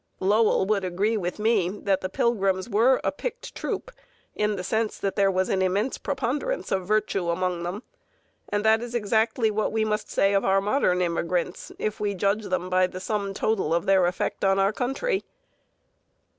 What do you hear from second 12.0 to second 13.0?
judge them by the